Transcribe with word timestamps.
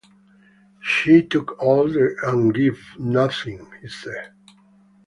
She 0.81 1.21
took 1.21 1.61
all 1.61 1.95
and 2.23 2.51
gave 2.55 2.81
nothing, 2.97 3.71
he 3.83 3.87
said. 3.87 4.31